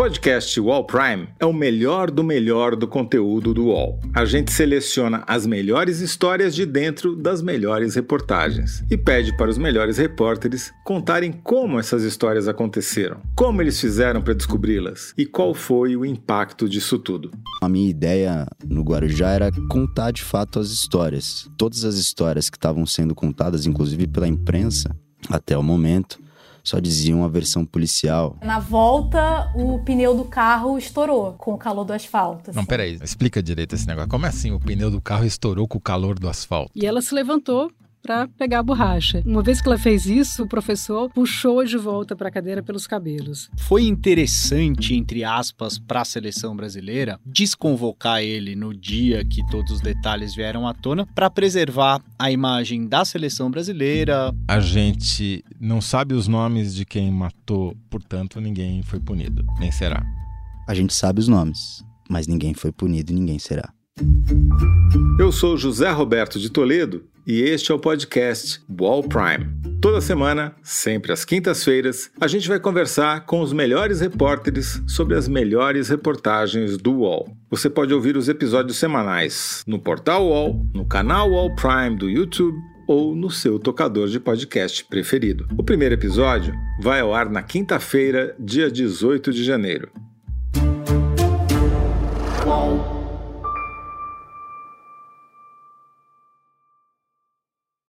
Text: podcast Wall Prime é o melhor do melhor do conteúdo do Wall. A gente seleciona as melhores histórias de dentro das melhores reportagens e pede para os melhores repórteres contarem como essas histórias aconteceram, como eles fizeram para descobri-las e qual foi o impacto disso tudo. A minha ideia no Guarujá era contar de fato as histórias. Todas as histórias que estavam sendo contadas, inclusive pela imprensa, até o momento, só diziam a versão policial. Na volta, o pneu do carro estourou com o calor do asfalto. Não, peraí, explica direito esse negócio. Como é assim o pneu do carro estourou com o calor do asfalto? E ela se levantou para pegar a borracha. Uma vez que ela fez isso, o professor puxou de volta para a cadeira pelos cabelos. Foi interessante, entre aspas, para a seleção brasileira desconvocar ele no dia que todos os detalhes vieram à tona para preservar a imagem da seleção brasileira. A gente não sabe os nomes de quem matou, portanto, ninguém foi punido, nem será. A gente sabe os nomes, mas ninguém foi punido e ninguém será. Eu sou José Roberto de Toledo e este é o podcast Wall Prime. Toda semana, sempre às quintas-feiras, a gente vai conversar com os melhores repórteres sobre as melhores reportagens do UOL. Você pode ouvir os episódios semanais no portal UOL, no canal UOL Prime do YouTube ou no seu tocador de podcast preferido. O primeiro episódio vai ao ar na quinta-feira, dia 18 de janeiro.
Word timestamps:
podcast 0.00 0.58
Wall 0.58 0.86
Prime 0.86 1.28
é 1.38 1.44
o 1.44 1.52
melhor 1.52 2.10
do 2.10 2.24
melhor 2.24 2.74
do 2.74 2.88
conteúdo 2.88 3.52
do 3.52 3.66
Wall. 3.66 4.00
A 4.14 4.24
gente 4.24 4.50
seleciona 4.50 5.22
as 5.26 5.44
melhores 5.44 6.00
histórias 6.00 6.54
de 6.54 6.64
dentro 6.64 7.14
das 7.14 7.42
melhores 7.42 7.96
reportagens 7.96 8.82
e 8.90 8.96
pede 8.96 9.36
para 9.36 9.50
os 9.50 9.58
melhores 9.58 9.98
repórteres 9.98 10.72
contarem 10.86 11.30
como 11.30 11.78
essas 11.78 12.02
histórias 12.02 12.48
aconteceram, 12.48 13.20
como 13.36 13.60
eles 13.60 13.78
fizeram 13.78 14.22
para 14.22 14.32
descobri-las 14.32 15.12
e 15.18 15.26
qual 15.26 15.52
foi 15.52 15.94
o 15.94 16.06
impacto 16.06 16.66
disso 16.66 16.98
tudo. 16.98 17.30
A 17.60 17.68
minha 17.68 17.90
ideia 17.90 18.46
no 18.66 18.80
Guarujá 18.80 19.28
era 19.28 19.50
contar 19.68 20.12
de 20.12 20.22
fato 20.22 20.60
as 20.60 20.70
histórias. 20.70 21.46
Todas 21.58 21.84
as 21.84 21.96
histórias 21.96 22.48
que 22.48 22.56
estavam 22.56 22.86
sendo 22.86 23.14
contadas, 23.14 23.66
inclusive 23.66 24.06
pela 24.06 24.26
imprensa, 24.26 24.96
até 25.28 25.58
o 25.58 25.62
momento, 25.62 26.18
só 26.62 26.78
diziam 26.78 27.24
a 27.24 27.28
versão 27.28 27.64
policial. 27.64 28.36
Na 28.42 28.58
volta, 28.58 29.50
o 29.54 29.78
pneu 29.80 30.14
do 30.14 30.24
carro 30.24 30.78
estourou 30.78 31.32
com 31.34 31.54
o 31.54 31.58
calor 31.58 31.84
do 31.84 31.92
asfalto. 31.92 32.52
Não, 32.54 32.64
peraí, 32.64 32.98
explica 33.02 33.42
direito 33.42 33.74
esse 33.74 33.86
negócio. 33.86 34.10
Como 34.10 34.26
é 34.26 34.28
assim 34.28 34.52
o 34.52 34.60
pneu 34.60 34.90
do 34.90 35.00
carro 35.00 35.24
estourou 35.24 35.66
com 35.66 35.78
o 35.78 35.80
calor 35.80 36.18
do 36.18 36.28
asfalto? 36.28 36.70
E 36.74 36.86
ela 36.86 37.02
se 37.02 37.14
levantou 37.14 37.70
para 38.02 38.28
pegar 38.28 38.60
a 38.60 38.62
borracha. 38.62 39.22
Uma 39.24 39.42
vez 39.42 39.60
que 39.60 39.68
ela 39.68 39.78
fez 39.78 40.06
isso, 40.06 40.44
o 40.44 40.48
professor 40.48 41.10
puxou 41.10 41.64
de 41.64 41.76
volta 41.76 42.16
para 42.16 42.28
a 42.28 42.30
cadeira 42.30 42.62
pelos 42.62 42.86
cabelos. 42.86 43.50
Foi 43.58 43.84
interessante, 43.84 44.94
entre 44.94 45.24
aspas, 45.24 45.78
para 45.78 46.00
a 46.00 46.04
seleção 46.04 46.56
brasileira 46.56 47.20
desconvocar 47.24 48.22
ele 48.22 48.56
no 48.56 48.74
dia 48.74 49.24
que 49.24 49.44
todos 49.50 49.72
os 49.72 49.80
detalhes 49.80 50.34
vieram 50.34 50.66
à 50.66 50.74
tona 50.74 51.06
para 51.14 51.30
preservar 51.30 52.02
a 52.18 52.30
imagem 52.30 52.86
da 52.86 53.04
seleção 53.04 53.50
brasileira. 53.50 54.34
A 54.48 54.60
gente 54.60 55.44
não 55.60 55.80
sabe 55.80 56.14
os 56.14 56.26
nomes 56.26 56.74
de 56.74 56.84
quem 56.84 57.10
matou, 57.10 57.76
portanto, 57.88 58.40
ninguém 58.40 58.82
foi 58.82 59.00
punido, 59.00 59.44
nem 59.58 59.70
será. 59.70 60.04
A 60.66 60.74
gente 60.74 60.94
sabe 60.94 61.20
os 61.20 61.28
nomes, 61.28 61.84
mas 62.08 62.26
ninguém 62.26 62.54
foi 62.54 62.72
punido 62.72 63.12
e 63.12 63.14
ninguém 63.14 63.38
será. 63.38 63.72
Eu 65.18 65.30
sou 65.30 65.56
José 65.56 65.90
Roberto 65.90 66.38
de 66.38 66.50
Toledo 66.50 67.04
e 67.26 67.42
este 67.42 67.70
é 67.70 67.74
o 67.74 67.78
podcast 67.78 68.60
Wall 68.68 69.02
Prime. 69.02 69.48
Toda 69.80 70.00
semana, 70.00 70.54
sempre 70.62 71.12
às 71.12 71.24
quintas-feiras, 71.24 72.10
a 72.20 72.26
gente 72.26 72.48
vai 72.48 72.58
conversar 72.58 73.26
com 73.26 73.40
os 73.40 73.52
melhores 73.52 74.00
repórteres 74.00 74.82
sobre 74.86 75.14
as 75.14 75.28
melhores 75.28 75.88
reportagens 75.88 76.76
do 76.76 76.92
UOL. 76.92 77.36
Você 77.50 77.68
pode 77.68 77.92
ouvir 77.92 78.16
os 78.16 78.28
episódios 78.28 78.78
semanais 78.78 79.62
no 79.66 79.78
portal 79.78 80.26
UOL, 80.26 80.66
no 80.74 80.86
canal 80.86 81.30
UOL 81.30 81.54
Prime 81.54 81.96
do 81.96 82.08
YouTube 82.08 82.56
ou 82.88 83.14
no 83.14 83.30
seu 83.30 83.58
tocador 83.58 84.08
de 84.08 84.18
podcast 84.18 84.84
preferido. 84.84 85.46
O 85.56 85.62
primeiro 85.62 85.94
episódio 85.94 86.54
vai 86.82 87.00
ao 87.00 87.14
ar 87.14 87.28
na 87.28 87.42
quinta-feira, 87.42 88.34
dia 88.38 88.70
18 88.70 89.32
de 89.32 89.44
janeiro. 89.44 89.90